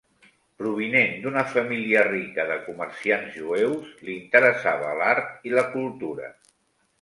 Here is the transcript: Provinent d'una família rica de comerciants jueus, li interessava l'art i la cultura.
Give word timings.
Provinent 0.59 1.11
d'una 1.25 1.43
família 1.51 2.01
rica 2.07 2.45
de 2.51 2.55
comerciants 2.69 3.37
jueus, 3.43 3.93
li 4.09 4.17
interessava 4.23 4.97
l'art 5.03 5.47
i 5.51 5.55
la 5.59 5.67
cultura. 5.77 6.33